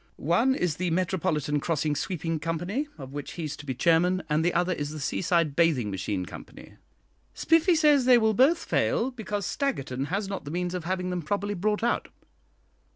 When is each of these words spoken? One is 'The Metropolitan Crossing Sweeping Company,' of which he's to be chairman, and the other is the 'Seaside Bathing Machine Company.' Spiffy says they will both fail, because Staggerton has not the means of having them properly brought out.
One 0.17 0.55
is 0.55 0.77
'The 0.77 0.89
Metropolitan 0.89 1.59
Crossing 1.59 1.95
Sweeping 1.95 2.39
Company,' 2.39 2.87
of 2.97 3.13
which 3.13 3.33
he's 3.33 3.55
to 3.57 3.67
be 3.67 3.75
chairman, 3.75 4.23
and 4.31 4.43
the 4.43 4.51
other 4.51 4.73
is 4.73 4.89
the 4.89 4.99
'Seaside 4.99 5.55
Bathing 5.55 5.91
Machine 5.91 6.25
Company.' 6.25 6.77
Spiffy 7.35 7.75
says 7.75 8.05
they 8.05 8.17
will 8.17 8.33
both 8.33 8.57
fail, 8.63 9.11
because 9.11 9.45
Staggerton 9.45 10.05
has 10.07 10.27
not 10.27 10.43
the 10.43 10.49
means 10.49 10.73
of 10.73 10.85
having 10.85 11.11
them 11.11 11.21
properly 11.21 11.53
brought 11.53 11.83
out. 11.83 12.07